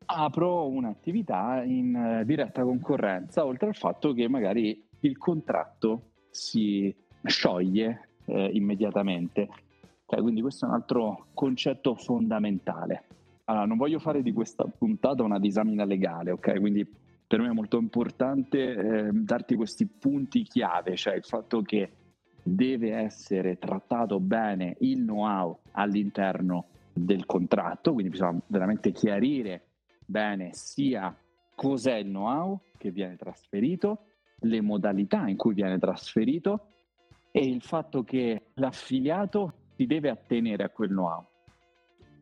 apro 0.06 0.68
un'attività 0.68 1.64
in 1.64 1.96
eh, 1.96 2.26
diretta 2.26 2.64
concorrenza, 2.64 3.46
oltre 3.46 3.68
al 3.68 3.76
fatto 3.76 4.14
che 4.14 4.28
magari 4.30 4.84
il 5.02 5.18
contratto 5.18 6.12
si 6.36 6.94
scioglie 7.24 8.10
eh, 8.26 8.50
immediatamente. 8.54 9.48
Okay, 10.06 10.22
quindi 10.22 10.42
questo 10.42 10.66
è 10.66 10.68
un 10.68 10.76
altro 10.76 11.28
concetto 11.34 11.96
fondamentale. 11.96 13.06
Allora, 13.46 13.66
non 13.66 13.78
voglio 13.78 14.00
fare 14.00 14.22
di 14.22 14.34
questa 14.34 14.66
puntata 14.66 15.24
una 15.24 15.40
disamina 15.40 15.86
legale, 15.86 16.32
ok? 16.32 16.60
Quindi 16.60 16.86
per 17.28 17.40
me 17.40 17.48
è 17.48 17.54
molto 17.54 17.78
importante 17.78 18.74
eh, 18.74 19.10
darti 19.12 19.56
questi 19.56 19.88
punti 19.88 20.44
chiave, 20.44 20.96
cioè 20.96 21.16
il 21.16 21.24
fatto 21.24 21.62
che 21.62 21.90
deve 22.44 22.94
essere 22.94 23.58
trattato 23.58 24.20
bene 24.20 24.76
il 24.80 25.00
know-how 25.00 25.58
all'interno 25.72 26.66
del 26.94 27.26
contratto, 27.26 27.94
quindi 27.94 28.12
bisogna 28.12 28.40
veramente 28.48 28.92
chiarire 28.92 29.64
bene 30.06 30.50
sia 30.54 31.16
cos'è 31.56 31.96
il 31.96 32.08
know-how 32.08 32.60
che 32.78 32.92
viene 32.92 33.16
trasferito, 33.16 34.06
le 34.46 34.62
modalità 34.62 35.28
in 35.28 35.38
cui 35.38 35.54
viene 35.54 35.78
trasferito 35.78 36.72
e 37.32 37.46
il 37.46 37.62
fatto 37.62 38.04
che 38.04 38.52
l'affiliato 38.56 39.54
si 39.76 39.86
deve 39.86 40.10
attenere 40.10 40.64
a 40.64 40.70
quel 40.70 40.90
know-how. 40.90 41.26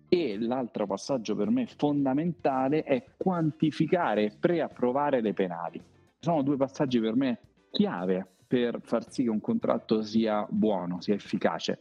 E 0.09 0.39
l'altro 0.39 0.85
passaggio 0.85 1.35
per 1.35 1.49
me 1.49 1.67
fondamentale 1.67 2.83
è 2.83 3.03
quantificare 3.17 4.25
e 4.25 4.31
preapprovare 4.39 5.21
le 5.21 5.33
penali. 5.33 5.81
Sono 6.19 6.41
due 6.43 6.57
passaggi 6.57 6.99
per 6.99 7.15
me 7.15 7.39
chiave 7.71 8.27
per 8.47 8.79
far 8.81 9.09
sì 9.11 9.23
che 9.23 9.29
un 9.29 9.41
contratto 9.41 10.03
sia 10.03 10.45
buono, 10.49 11.01
sia 11.01 11.15
efficace. 11.15 11.77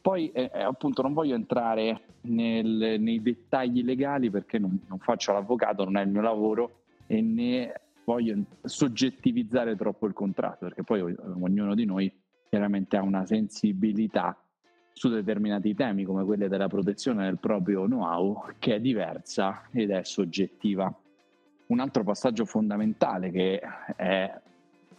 Poi 0.00 0.30
eh, 0.32 0.50
eh, 0.52 0.62
appunto 0.62 1.02
non 1.02 1.12
voglio 1.12 1.34
entrare 1.34 2.02
nel, 2.22 2.96
nei 2.98 3.20
dettagli 3.20 3.84
legali 3.84 4.30
perché 4.30 4.58
non, 4.58 4.80
non, 4.88 4.98
faccio 4.98 5.32
l'avvocato, 5.32 5.84
non 5.84 5.96
è 5.96 6.02
il 6.02 6.08
mio 6.08 6.22
lavoro 6.22 6.82
e 7.06 7.20
né 7.20 7.72
voglio 8.10 8.42
soggettivizzare 8.64 9.76
troppo 9.76 10.06
il 10.06 10.12
contratto 10.12 10.66
perché 10.66 10.82
poi 10.82 11.00
ognuno 11.40 11.76
di 11.76 11.84
noi 11.84 12.12
chiaramente 12.48 12.96
ha 12.96 13.02
una 13.02 13.24
sensibilità 13.24 14.36
su 14.92 15.08
determinati 15.08 15.74
temi 15.74 16.02
come 16.02 16.24
quelle 16.24 16.48
della 16.48 16.66
protezione 16.66 17.24
del 17.24 17.38
proprio 17.38 17.84
know-how 17.84 18.46
che 18.58 18.74
è 18.74 18.80
diversa 18.80 19.62
ed 19.70 19.90
è 19.90 20.02
soggettiva. 20.02 20.92
Un 21.66 21.78
altro 21.78 22.02
passaggio 22.02 22.44
fondamentale 22.44 23.30
che 23.30 23.60
è 23.94 24.40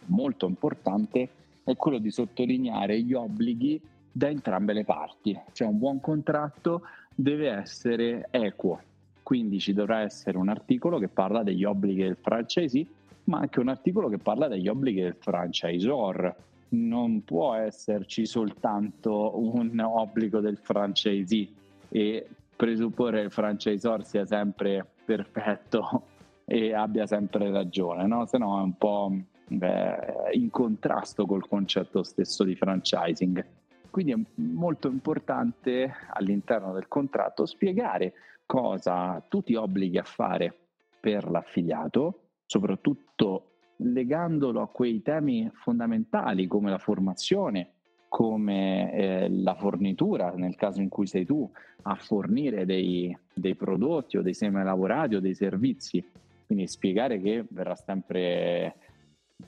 molto 0.06 0.46
importante 0.48 1.28
è 1.64 1.76
quello 1.76 1.98
di 1.98 2.10
sottolineare 2.10 2.98
gli 3.02 3.12
obblighi 3.12 3.78
da 4.10 4.28
entrambe 4.28 4.72
le 4.72 4.84
parti, 4.84 5.38
cioè 5.52 5.68
un 5.68 5.78
buon 5.78 6.00
contratto 6.00 6.82
deve 7.14 7.50
essere 7.50 8.28
equo, 8.30 8.80
quindi 9.22 9.60
ci 9.60 9.74
dovrà 9.74 10.00
essere 10.00 10.38
un 10.38 10.48
articolo 10.48 10.98
che 10.98 11.08
parla 11.08 11.42
degli 11.42 11.64
obblighi 11.64 12.02
del 12.02 12.16
franchisee, 12.18 12.86
ma 13.24 13.38
anche 13.38 13.60
un 13.60 13.68
articolo 13.68 14.08
che 14.08 14.18
parla 14.18 14.48
degli 14.48 14.68
obblighi 14.68 15.02
del 15.02 15.16
franchisor. 15.18 16.34
Non 16.70 17.22
può 17.24 17.54
esserci 17.54 18.24
soltanto 18.24 19.38
un 19.38 19.78
obbligo 19.78 20.40
del 20.40 20.58
franchisee 20.58 21.48
e 21.88 22.28
presupporre 22.56 23.18
che 23.18 23.26
il 23.26 23.30
franchisor 23.30 24.04
sia 24.04 24.24
sempre 24.24 24.86
perfetto 25.04 26.02
e 26.44 26.72
abbia 26.72 27.06
sempre 27.06 27.50
ragione, 27.50 28.06
no? 28.06 28.24
Se 28.26 28.38
no 28.38 28.58
è 28.58 28.62
un 28.62 28.76
po' 28.76 29.12
beh, 29.46 30.30
in 30.32 30.48
contrasto 30.50 31.26
col 31.26 31.46
concetto 31.46 32.02
stesso 32.02 32.44
di 32.44 32.54
franchising. 32.54 33.44
Quindi 33.90 34.12
è 34.12 34.18
molto 34.36 34.88
importante 34.88 35.92
all'interno 36.10 36.72
del 36.72 36.88
contratto 36.88 37.44
spiegare 37.44 38.14
cosa 38.46 39.22
tu 39.28 39.42
ti 39.42 39.54
obblighi 39.54 39.98
a 39.98 40.04
fare 40.04 40.56
per 40.98 41.30
l'affiliato, 41.30 42.21
soprattutto 42.46 43.52
legandolo 43.76 44.60
a 44.60 44.68
quei 44.68 45.02
temi 45.02 45.50
fondamentali 45.54 46.46
come 46.46 46.70
la 46.70 46.78
formazione, 46.78 47.72
come 48.08 48.92
eh, 48.92 49.28
la 49.30 49.54
fornitura, 49.54 50.32
nel 50.34 50.54
caso 50.54 50.80
in 50.80 50.88
cui 50.88 51.06
sei 51.06 51.24
tu 51.24 51.50
a 51.82 51.94
fornire 51.94 52.66
dei, 52.66 53.16
dei 53.32 53.54
prodotti 53.54 54.18
o 54.18 54.22
dei 54.22 54.34
semi 54.34 54.62
lavorati 54.62 55.14
o 55.14 55.20
dei 55.20 55.34
servizi. 55.34 56.04
Quindi 56.46 56.66
spiegare 56.66 57.20
che 57.20 57.44
verrà 57.48 57.74
sempre 57.74 58.76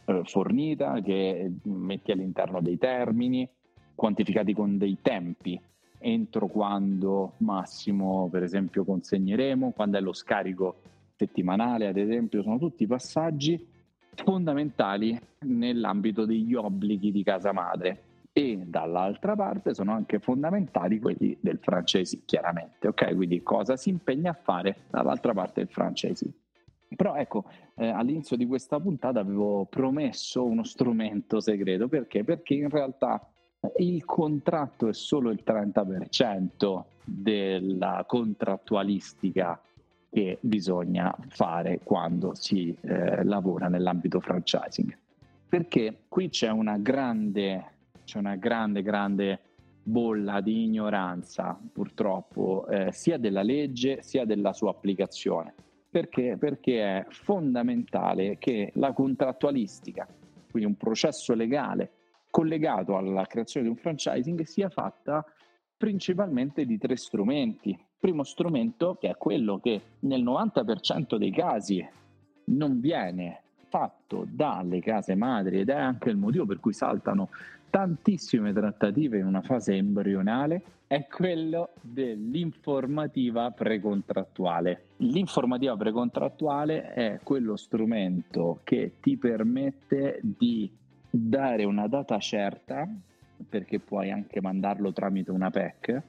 eh, 0.06 0.22
fornita, 0.24 1.00
che 1.02 1.52
metti 1.64 2.10
all'interno 2.10 2.60
dei 2.60 2.78
termini, 2.78 3.48
quantificati 3.94 4.54
con 4.54 4.78
dei 4.78 4.98
tempi, 5.02 5.60
entro 5.98 6.46
quando 6.48 7.34
massimo 7.38 8.28
per 8.30 8.42
esempio 8.42 8.84
consegneremo, 8.84 9.72
quando 9.72 9.98
è 9.98 10.00
lo 10.00 10.12
scarico 10.12 10.76
settimanale 11.16 11.86
ad 11.86 11.96
esempio, 11.96 12.42
sono 12.42 12.58
tutti 12.58 12.86
passaggi 12.86 13.72
fondamentali 14.14 15.18
nell'ambito 15.40 16.24
degli 16.24 16.54
obblighi 16.54 17.10
di 17.10 17.22
casa 17.22 17.52
madre 17.52 18.02
e 18.32 18.64
dall'altra 18.66 19.36
parte 19.36 19.74
sono 19.74 19.92
anche 19.92 20.18
fondamentali 20.18 20.98
quelli 20.98 21.36
del 21.40 21.58
francese 21.60 22.22
chiaramente, 22.24 22.88
ok? 22.88 23.14
Quindi 23.14 23.42
cosa 23.42 23.76
si 23.76 23.90
impegna 23.90 24.32
a 24.32 24.38
fare 24.40 24.86
dall'altra 24.90 25.32
parte 25.32 25.60
del 25.60 25.70
francese. 25.70 26.32
Però 26.96 27.14
ecco, 27.14 27.44
eh, 27.76 27.88
all'inizio 27.88 28.36
di 28.36 28.46
questa 28.46 28.80
puntata 28.80 29.20
avevo 29.20 29.66
promesso 29.66 30.44
uno 30.44 30.64
strumento 30.64 31.40
segreto, 31.40 31.88
perché? 31.88 32.24
Perché 32.24 32.54
in 32.54 32.68
realtà 32.68 33.24
il 33.78 34.04
contratto 34.04 34.88
è 34.88 34.92
solo 34.92 35.30
il 35.30 35.42
30% 35.44 36.84
della 37.04 38.04
contrattualistica 38.06 39.60
che 40.14 40.38
bisogna 40.42 41.12
fare 41.26 41.80
quando 41.82 42.36
si 42.36 42.72
eh, 42.82 43.24
lavora 43.24 43.66
nell'ambito 43.66 44.20
franchising. 44.20 44.96
Perché 45.48 46.04
qui 46.06 46.28
c'è 46.28 46.50
una 46.50 46.78
grande, 46.78 47.72
c'è 48.04 48.18
una 48.18 48.36
grande, 48.36 48.82
grande 48.82 49.40
bolla 49.82 50.40
di 50.40 50.66
ignoranza, 50.66 51.58
purtroppo, 51.72 52.64
eh, 52.68 52.92
sia 52.92 53.18
della 53.18 53.42
legge 53.42 54.02
sia 54.02 54.24
della 54.24 54.52
sua 54.52 54.70
applicazione. 54.70 55.52
Perché? 55.90 56.36
Perché 56.38 56.80
è 56.80 57.06
fondamentale 57.08 58.38
che 58.38 58.70
la 58.76 58.92
contrattualistica, 58.92 60.06
quindi 60.48 60.68
un 60.68 60.76
processo 60.76 61.34
legale 61.34 61.90
collegato 62.30 62.96
alla 62.96 63.26
creazione 63.26 63.66
di 63.66 63.72
un 63.72 63.78
franchising, 63.78 64.42
sia 64.42 64.68
fatta 64.68 65.24
principalmente 65.76 66.64
di 66.66 66.78
tre 66.78 66.94
strumenti. 66.94 67.76
Primo 68.04 68.22
strumento, 68.22 68.98
che 69.00 69.08
è 69.08 69.16
quello 69.16 69.58
che 69.58 69.80
nel 70.00 70.22
90% 70.22 71.16
dei 71.16 71.30
casi 71.30 71.82
non 72.48 72.78
viene 72.78 73.40
fatto 73.70 74.26
dalle 74.28 74.80
case 74.80 75.14
madri 75.14 75.60
ed 75.60 75.70
è 75.70 75.74
anche 75.74 76.10
il 76.10 76.18
motivo 76.18 76.44
per 76.44 76.60
cui 76.60 76.74
saltano 76.74 77.30
tantissime 77.70 78.52
trattative 78.52 79.16
in 79.16 79.24
una 79.24 79.40
fase 79.40 79.76
embrionale 79.76 80.62
è 80.86 81.06
quello 81.06 81.70
dell'informativa 81.80 83.50
precontrattuale. 83.52 84.88
L'informativa 84.98 85.74
precontrattuale 85.74 86.92
è 86.92 87.20
quello 87.22 87.56
strumento 87.56 88.60
che 88.64 88.96
ti 89.00 89.16
permette 89.16 90.20
di 90.22 90.70
dare 91.08 91.64
una 91.64 91.88
data 91.88 92.18
certa, 92.18 92.86
perché 93.48 93.80
puoi 93.80 94.10
anche 94.10 94.42
mandarlo 94.42 94.92
tramite 94.92 95.30
una 95.30 95.48
PEC, 95.48 96.02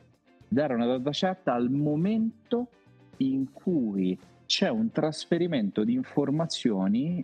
dare 0.47 0.73
una 0.73 0.85
data 0.85 1.11
certa 1.11 1.53
al 1.53 1.69
momento 1.69 2.69
in 3.17 3.51
cui 3.51 4.17
c'è 4.45 4.69
un 4.69 4.91
trasferimento 4.91 5.83
di 5.83 5.93
informazioni 5.93 7.23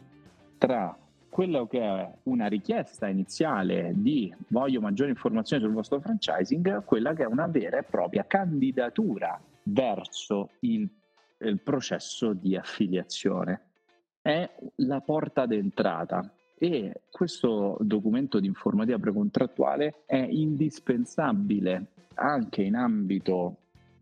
tra 0.58 0.98
quello 1.30 1.66
che 1.66 1.80
è 1.80 2.12
una 2.24 2.48
richiesta 2.48 3.08
iniziale 3.08 3.94
di 3.96 4.34
voglio 4.48 4.82
maggiori 4.82 5.12
informazioni 5.12 5.64
sul 5.64 5.72
vostro 5.72 6.02
franchising, 6.02 6.84
quella 6.84 7.14
che 7.14 7.24
è 7.24 7.26
una 7.26 7.48
vera 7.48 7.78
e 7.78 7.84
propria 7.84 8.26
candidatura 8.26 9.42
verso 9.64 10.50
il, 10.60 10.90
il 11.40 11.60
processo 11.62 12.34
di 12.34 12.58
affiliazione. 12.58 13.62
È 14.22 14.50
la 14.76 15.00
porta 15.00 15.46
d'entrata 15.46 16.32
e 16.64 17.02
questo 17.10 17.76
documento 17.80 18.40
di 18.40 18.46
informativa 18.46 19.00
precontrattuale 19.00 20.04
è 20.06 20.28
indispensabile 20.30 21.88
anche 22.14 22.62
in 22.62 22.76
ambito 22.76 23.56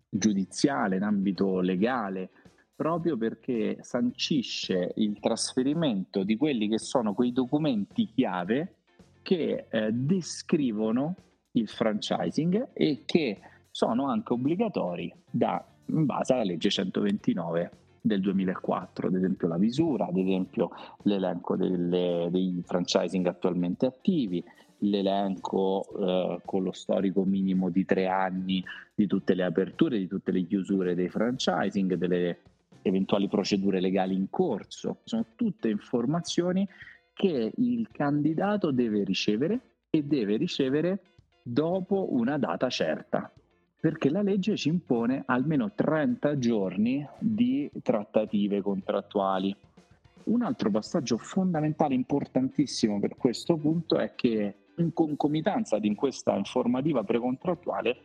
giudiziale, 0.10 0.98
in 0.98 1.04
ambito 1.04 1.62
legale, 1.62 2.30
proprio 2.76 3.16
perché 3.16 3.78
sancisce 3.80 4.92
il 4.98 5.22
trasferimento 5.22 6.24
di 6.24 6.36
quelli 6.36 6.68
che 6.68 6.80
sono 6.80 7.14
quei 7.14 7.32
documenti 7.32 8.10
chiave 8.14 8.74
che 9.22 9.68
eh, 9.70 9.94
descrivono 9.94 11.16
il 11.54 11.70
franchising 11.70 12.72
e 12.74 13.04
che 13.06 13.40
sono 13.72 14.10
anche 14.10 14.34
obbligatori 14.34 15.14
da, 15.32 15.66
in 15.86 16.06
base 16.06 16.34
alla 16.34 16.44
legge 16.44 16.70
129 16.70 17.72
del 18.02 18.22
2004, 18.22 19.08
ad 19.08 19.16
esempio 19.16 19.48
la 19.48 19.58
visura, 19.58 20.08
ad 20.08 20.18
esempio 20.18 20.72
l'elenco 21.04 21.56
delle, 21.56 22.28
dei 22.32 22.62
franchising 22.66 23.26
attualmente 23.28 23.86
attivi, 23.86 24.44
l'elenco 24.80 25.86
eh, 25.98 26.42
con 26.46 26.64
lo 26.64 26.72
storico 26.72 27.24
minimo 27.24 27.70
di 27.70 27.86
tre 27.86 28.08
anni 28.08 28.64
di 28.94 29.08
tutte 29.08 29.34
le 29.34 29.44
aperture, 29.44 29.98
di 29.98 30.08
tutte 30.08 30.32
le 30.32 30.46
chiusure 30.46 30.96
dei 30.96 31.10
franchising, 31.10 31.96
delle 31.96 32.40
eventuali 32.82 33.28
procedure 33.28 33.80
legali 33.80 34.16
in 34.16 34.30
corso. 34.30 35.00
Sono 35.04 35.26
tutte 35.36 35.70
informazioni 35.70 36.68
che 37.14 37.52
il 37.54 37.90
candidato 37.92 38.72
deve 38.72 39.04
ricevere 39.04 39.60
e 39.90 40.04
deve 40.04 40.38
ricevere 40.38 41.00
dopo 41.42 42.14
una 42.14 42.38
data 42.38 42.70
certa, 42.70 43.32
perché 43.80 44.10
la 44.10 44.22
legge 44.22 44.58
ci 44.58 44.68
impone 44.68 45.24
almeno 45.26 45.72
30 45.74 46.38
giorni 46.38 47.08
di 47.18 47.70
trattative 47.82 48.62
contrattuali. 48.62 49.56
Un 50.26 50.42
altro 50.42 50.70
passaggio 50.70 51.18
fondamentale, 51.18 51.94
importantissimo 51.94 53.00
per 53.00 53.16
questo 53.16 53.56
punto 53.56 53.98
è 53.98 54.14
che 54.16 54.56
in 54.80 54.94
concomitanza 54.94 55.80
di 55.80 55.94
questa 55.96 56.36
informativa 56.36 57.04
precontrattuale 57.04 57.98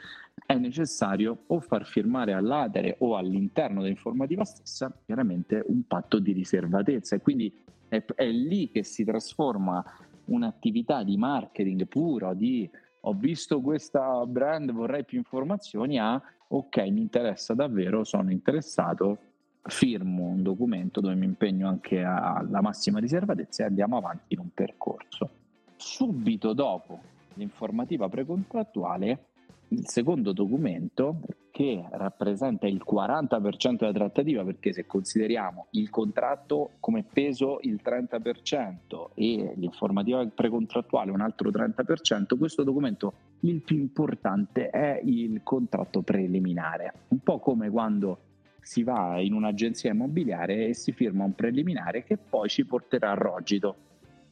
è 0.47 0.54
necessario 0.54 1.45
o 1.47 1.61
far 1.61 1.87
firmare 1.87 2.33
all'atere 2.33 2.97
o 3.00 3.16
all'interno 3.16 3.83
dell'informativa 3.83 4.45
stessa 4.45 4.93
chiaramente 5.04 5.62
un 5.66 5.87
patto 5.87 6.19
di 6.19 6.33
riservatezza 6.33 7.16
e 7.16 7.21
quindi 7.21 7.52
è, 7.88 8.04
è 8.14 8.28
lì 8.31 8.71
che 8.71 8.83
si 8.83 9.04
trasforma 9.04 9.85
un'attività 10.26 11.02
di 11.02 11.16
marketing 11.16 11.87
puro, 11.87 12.35
di 12.35 12.69
ho 13.06 13.12
visto 13.12 13.61
questa 13.61 14.25
brand, 14.26 14.73
vorrei 14.73 15.04
più 15.04 15.18
informazioni, 15.18 15.99
a 15.99 16.20
ok, 16.46 16.76
mi 16.90 17.00
interessa 17.00 17.54
davvero, 17.54 18.04
sono 18.04 18.30
interessato, 18.30 19.18
firmo 19.62 20.25
un 20.25 20.42
documento 20.42 21.00
dove 21.00 21.14
mi 21.14 21.26
impegno 21.26 21.68
anche 21.68 22.02
alla 22.02 22.61
massima 22.61 22.99
riservatezza 22.99 23.62
e 23.62 23.66
andiamo 23.66 23.96
avanti 23.96 24.34
in 24.34 24.40
un 24.40 24.49
percorso. 24.52 25.30
Subito 25.76 26.52
dopo 26.52 27.00
l'informativa 27.34 28.08
precontrattuale, 28.08 29.26
il 29.68 29.87
secondo 29.88 30.32
documento 30.32 31.20
che 31.54 31.84
rappresenta 31.88 32.66
il 32.66 32.82
40% 32.84 33.76
della 33.76 33.92
trattativa, 33.92 34.42
perché 34.42 34.73
se 34.73 34.87
consideriamo 34.87 35.68
il 35.70 35.88
contratto 35.88 36.73
come 36.80 37.04
peso 37.04 37.58
il 37.61 37.80
30% 37.80 39.11
e 39.14 39.52
l'informativa 39.54 40.26
precontrattuale 40.26 41.12
un 41.12 41.20
altro 41.20 41.50
30%, 41.50 42.37
questo 42.37 42.64
documento 42.64 43.12
il 43.42 43.61
più 43.61 43.76
importante 43.76 44.68
è 44.68 45.00
il 45.04 45.42
contratto 45.44 46.02
preliminare, 46.02 46.92
un 47.11 47.20
po' 47.20 47.38
come 47.38 47.70
quando 47.70 48.18
si 48.61 48.82
va 48.82 49.20
in 49.20 49.32
un'agenzia 49.32 49.92
immobiliare 49.92 50.66
e 50.66 50.75
si 50.75 50.90
firma 50.90 51.23
un 51.23 51.37
preliminare 51.37 52.02
che 52.02 52.16
poi 52.16 52.49
ci 52.49 52.66
porterà 52.66 53.12
a 53.12 53.14
Rogito. 53.14 53.76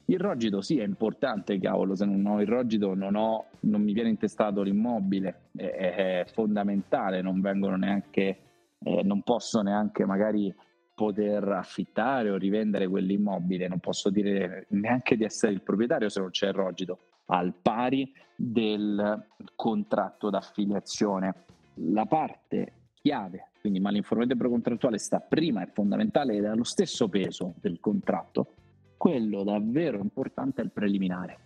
Il 0.07 0.19
Rogito 0.19 0.61
sì 0.61 0.79
è 0.79 0.85
importante, 0.85 1.59
cavolo, 1.59 1.95
se 1.95 2.05
non 2.05 2.25
ho 2.27 2.41
il 2.41 2.49
Rogito 2.49 2.95
non, 2.95 3.15
ho, 3.15 3.47
non 3.61 3.83
mi 3.83 3.93
viene 3.93 4.09
intestato 4.09 4.63
l'immobile, 4.63 5.49
è, 5.57 5.65
è 5.65 6.25
fondamentale, 6.33 7.23
non 7.23 7.41
vengono 7.41 7.77
neanche, 7.77 8.39
eh, 8.83 9.03
non 9.03 9.23
posso 9.23 9.63
neanche 9.63 10.05
magari 10.05 10.55
poter 10.95 11.49
affittare 11.49 12.31
o 12.31 12.37
rivendere 12.37 12.89
quell'immobile, 12.89 13.69
non 13.69 13.79
posso 13.79 14.11
dire 14.11 14.67
neanche 14.71 15.17
di 15.17 15.25
essere 15.25 15.53
il 15.53 15.63
proprietario 15.63 16.09
se 16.09 16.21
non 16.21 16.31
c'è 16.31 16.49
il 16.49 16.55
Rogito, 16.55 16.99
al 17.27 17.55
pari 17.61 18.13
del 18.35 19.27
contratto 19.55 20.31
d'affiliazione. 20.31 21.45
La 21.77 22.05
parte 22.05 22.73
chiave 22.95 23.53
quindi 23.63 23.79
malinformazione 23.79 24.41
precontrattuale 24.41 24.99
sta 24.99 25.21
prima, 25.21 25.63
è 25.63 25.69
fondamentale 25.73 26.35
ed 26.35 26.45
ha 26.45 26.55
lo 26.55 26.65
stesso 26.65 27.09
peso 27.09 27.55
del 27.61 27.79
contratto, 27.79 28.55
quello 29.03 29.43
davvero 29.43 29.99
importante 29.99 30.61
è 30.61 30.65
il 30.65 30.71
preliminare. 30.71 31.37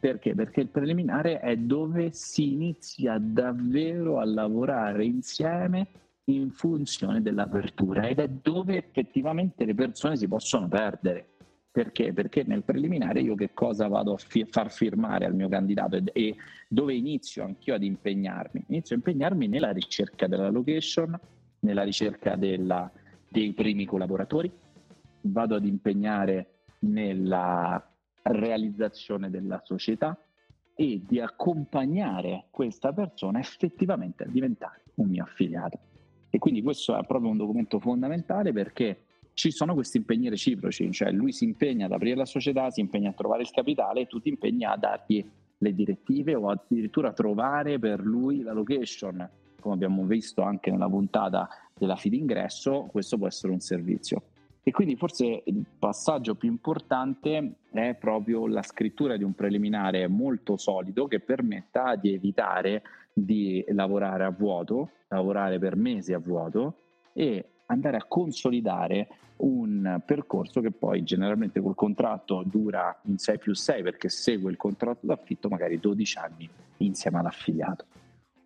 Perché? 0.00 0.34
Perché 0.34 0.62
il 0.62 0.68
preliminare 0.68 1.40
è 1.40 1.54
dove 1.58 2.10
si 2.10 2.54
inizia 2.54 3.18
davvero 3.20 4.18
a 4.18 4.24
lavorare 4.24 5.04
insieme 5.04 5.88
in 6.24 6.52
funzione 6.52 7.20
dell'apertura 7.20 8.08
ed 8.08 8.18
è 8.18 8.28
dove 8.28 8.78
effettivamente 8.78 9.66
le 9.66 9.74
persone 9.74 10.16
si 10.16 10.26
possono 10.26 10.68
perdere. 10.68 11.26
Perché? 11.70 12.14
Perché 12.14 12.44
nel 12.44 12.62
preliminare 12.62 13.20
io 13.20 13.34
che 13.34 13.52
cosa 13.52 13.88
vado 13.88 14.14
a 14.14 14.16
fi- 14.16 14.46
far 14.46 14.72
firmare 14.72 15.26
al 15.26 15.34
mio 15.34 15.50
candidato 15.50 15.96
e, 15.96 16.04
e 16.14 16.36
dove 16.66 16.94
inizio 16.94 17.44
anch'io 17.44 17.74
ad 17.74 17.82
impegnarmi? 17.82 18.64
Inizio 18.68 18.94
a 18.94 18.98
impegnarmi 18.98 19.48
nella 19.48 19.70
ricerca 19.70 20.26
della 20.26 20.48
location, 20.48 21.14
nella 21.60 21.82
ricerca 21.82 22.36
della, 22.36 22.90
dei 23.28 23.52
primi 23.52 23.84
collaboratori, 23.84 24.50
vado 25.20 25.56
ad 25.56 25.66
impegnare 25.66 26.46
nella 26.82 27.84
realizzazione 28.22 29.30
della 29.30 29.60
società 29.64 30.16
e 30.74 31.02
di 31.06 31.20
accompagnare 31.20 32.46
questa 32.50 32.92
persona 32.92 33.40
effettivamente 33.40 34.24
a 34.24 34.28
diventare 34.28 34.82
un 34.94 35.08
mio 35.08 35.24
affiliato. 35.24 35.78
E 36.30 36.38
quindi 36.38 36.62
questo 36.62 36.96
è 36.96 37.04
proprio 37.04 37.30
un 37.30 37.36
documento 37.36 37.78
fondamentale 37.78 38.52
perché 38.52 39.04
ci 39.34 39.50
sono 39.50 39.74
questi 39.74 39.98
impegni 39.98 40.28
reciproci, 40.28 40.90
cioè 40.92 41.10
lui 41.10 41.32
si 41.32 41.44
impegna 41.44 41.86
ad 41.86 41.92
aprire 41.92 42.16
la 42.16 42.24
società, 42.24 42.70
si 42.70 42.80
impegna 42.80 43.10
a 43.10 43.14
trovare 43.14 43.42
il 43.42 43.50
capitale 43.50 44.00
e 44.00 44.06
tu 44.06 44.20
ti 44.20 44.28
impegni 44.28 44.64
a 44.64 44.76
dargli 44.76 45.24
le 45.58 45.74
direttive 45.74 46.34
o 46.34 46.48
addirittura 46.48 47.08
a 47.08 47.12
trovare 47.12 47.78
per 47.78 48.00
lui 48.00 48.42
la 48.42 48.52
location 48.52 49.28
come 49.62 49.74
abbiamo 49.74 50.04
visto 50.04 50.42
anche 50.42 50.70
nella 50.70 50.88
puntata 50.88 51.48
della 51.72 51.96
feed 51.96 52.12
ingresso, 52.12 52.88
questo 52.90 53.16
può 53.16 53.28
essere 53.28 53.52
un 53.52 53.60
servizio. 53.60 54.24
E 54.64 54.70
quindi 54.70 54.94
forse 54.94 55.42
il 55.44 55.64
passaggio 55.76 56.36
più 56.36 56.48
importante 56.48 57.54
è 57.72 57.94
proprio 57.94 58.46
la 58.46 58.62
scrittura 58.62 59.16
di 59.16 59.24
un 59.24 59.34
preliminare 59.34 60.06
molto 60.06 60.56
solido 60.56 61.08
che 61.08 61.18
permetta 61.18 61.96
di 61.96 62.12
evitare 62.14 62.82
di 63.12 63.64
lavorare 63.70 64.24
a 64.24 64.30
vuoto, 64.30 64.90
lavorare 65.08 65.58
per 65.58 65.74
mesi 65.74 66.12
a 66.12 66.18
vuoto 66.18 66.76
e 67.12 67.44
andare 67.66 67.96
a 67.96 68.04
consolidare 68.06 69.08
un 69.36 70.00
percorso 70.06 70.60
che 70.60 70.70
poi 70.70 71.02
generalmente 71.02 71.60
col 71.60 71.74
contratto 71.74 72.44
dura 72.46 72.96
in 73.06 73.18
6 73.18 73.38
più 73.38 73.54
6 73.54 73.82
perché 73.82 74.08
segue 74.08 74.50
il 74.50 74.56
contratto 74.56 75.06
d'affitto 75.06 75.48
magari 75.48 75.80
12 75.80 76.18
anni 76.18 76.48
insieme 76.78 77.18
all'affiliato. 77.18 77.86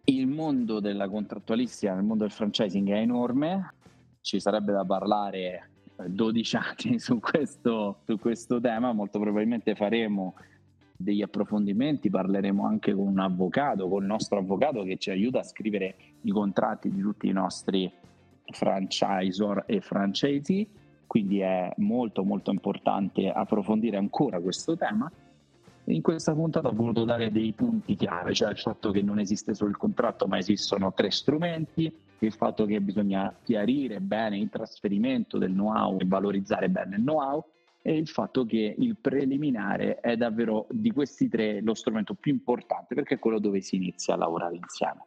Il 0.05 0.27
mondo 0.29 0.81
della 0.81 1.09
contrattualistica, 1.09 1.93
nel 1.93 2.05
mondo 2.05 2.25
del 2.25 2.33
franchising 2.33 2.89
è 2.89 3.01
enorme, 3.01 3.75
ci 4.23 4.41
sarebbe 4.41 4.73
da 4.73 4.85
parlare 4.85 5.71
12 6.05 6.57
eh, 6.57 6.59
anni 6.59 6.99
su 6.99 7.19
questo, 7.21 8.01
su 8.05 8.19
questo 8.19 8.61
tema, 8.61 8.93
molto 8.93 9.19
probabilmente 9.19 9.75
faremo 9.75 10.35
degli 10.97 11.23
approfondimenti, 11.23 12.11
parleremo 12.11 12.65
anche 12.67 12.95
con 12.95 13.07
un 13.07 13.19
avvocato, 13.19 13.89
con 13.89 14.03
il 14.03 14.09
nostro 14.09 14.39
avvocato 14.39 14.83
che 14.83 14.97
ci 14.97 15.11
aiuta 15.11 15.41
a 15.41 15.45
scrivere 15.45 15.97
i 16.23 16.31
contratti 16.31 16.91
di 16.91 17.01
tutti 17.01 17.29
i 17.29 17.33
nostri 17.33 17.91
franchisor 18.45 19.65
e 19.67 19.81
franchisee, 19.81 20.67
quindi 21.07 21.41
è 21.41 21.73
molto 21.79 22.25
molto 22.25 22.51
importante 22.51 23.31
approfondire 23.31 23.97
ancora 23.97 24.41
questo 24.41 24.77
tema. 24.77 25.11
In 25.89 26.03
questa 26.03 26.35
puntata 26.35 26.69
ho 26.69 26.73
voluto 26.73 27.05
dare 27.05 27.31
dei 27.31 27.53
punti 27.53 27.95
chiave, 27.95 28.35
cioè 28.35 28.51
il 28.51 28.59
fatto 28.59 28.91
che 28.91 29.03
non 29.03 29.21
esiste 29.21 29.55
solo 29.55 29.71
il 29.71 29.77
contratto, 29.77 30.27
ma 30.27 30.39
esistono 30.39 30.93
tre 30.93 31.11
strumenti, 31.11 31.93
il 32.21 32.33
fatto 32.33 32.65
che 32.65 32.81
bisogna 32.81 33.35
chiarire 33.43 34.01
bene 34.01 34.39
il 34.39 34.49
trasferimento 34.49 35.39
del 35.39 35.53
know-how 35.53 35.99
e 36.01 36.05
valorizzare 36.07 36.69
bene 36.69 36.97
il 36.97 37.03
know-how 37.03 37.45
e 37.83 37.97
il 37.97 38.09
fatto 38.09 38.45
che 38.45 38.75
il 38.77 38.97
preliminare 38.97 40.01
è 40.01 40.17
davvero 40.17 40.67
di 40.71 40.91
questi 40.91 41.29
tre 41.29 41.61
lo 41.61 41.75
strumento 41.75 42.15
più 42.15 42.33
importante 42.33 42.95
perché 42.95 43.15
è 43.15 43.19
quello 43.19 43.39
dove 43.39 43.61
si 43.61 43.77
inizia 43.77 44.15
a 44.15 44.17
lavorare 44.17 44.57
insieme. 44.57 45.05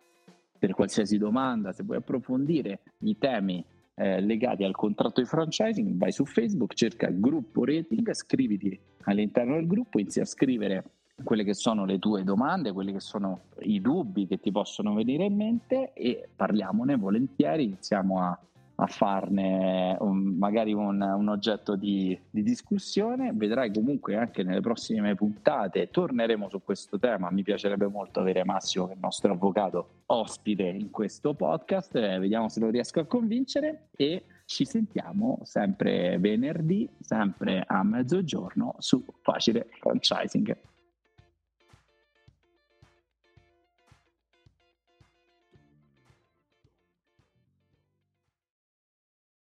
Per 0.57 0.73
qualsiasi 0.73 1.17
domanda, 1.17 1.71
se 1.73 1.83
vuoi 1.83 1.97
approfondire 1.97 2.81
i 2.99 3.17
temi 3.17 3.63
eh, 3.95 4.21
legati 4.21 4.63
al 4.63 4.75
contratto 4.75 5.19
di 5.19 5.27
franchising, 5.27 5.97
vai 5.97 6.13
su 6.13 6.25
Facebook, 6.25 6.73
cerca 6.73 7.09
gruppo 7.09 7.65
rating, 7.65 8.13
scriviti 8.13 8.79
all'interno 9.03 9.55
del 9.55 9.67
gruppo, 9.67 9.99
inizi 9.99 10.21
a 10.21 10.25
scrivere 10.25 10.83
quelle 11.23 11.43
che 11.43 11.53
sono 11.53 11.85
le 11.85 11.99
tue 11.99 12.23
domande, 12.23 12.71
quelli 12.71 12.93
che 12.93 12.99
sono 12.99 13.41
i 13.59 13.81
dubbi 13.81 14.27
che 14.27 14.39
ti 14.39 14.51
possono 14.51 14.93
venire 14.93 15.25
in 15.25 15.35
mente 15.35 15.93
e 15.93 16.29
parliamone 16.35 16.95
volentieri, 16.95 17.63
iniziamo 17.65 18.21
a 18.21 18.39
a 18.81 18.87
farne 18.87 19.97
un, 19.99 20.37
magari 20.37 20.73
un, 20.73 21.01
un 21.01 21.27
oggetto 21.27 21.75
di, 21.75 22.17
di, 22.29 22.43
discussione. 22.43 23.31
Vedrai 23.33 23.73
comunque 23.73 24.15
anche 24.15 24.41
nelle 24.41 24.61
prossime 24.61 25.15
puntate 25.15 25.89
torneremo 25.89 26.49
su 26.49 26.61
questo 26.63 26.97
tema. 26.97 27.29
Mi 27.29 27.43
piacerebbe 27.43 27.87
molto 27.87 28.21
avere 28.21 28.45
Massimo, 28.45 28.85
che 28.85 28.93
è 28.93 28.95
il 28.95 29.01
nostro 29.01 29.33
avvocato, 29.33 30.03
ospite 30.07 30.63
in 30.63 30.89
questo 30.91 31.33
podcast. 31.33 31.95
Eh, 31.95 32.19
vediamo 32.19 32.47
se 32.47 32.61
lo 32.61 32.69
riesco 32.69 33.01
a 33.01 33.05
convincere 33.05 33.89
e 33.95 34.23
ci 34.45 34.63
sentiamo 34.63 35.39
sempre 35.43 36.17
venerdì, 36.17 36.89
sempre 37.01 37.63
a 37.67 37.83
mezzogiorno 37.83 38.75
su 38.79 39.03
Facile 39.21 39.67
Franchising. 39.79 40.57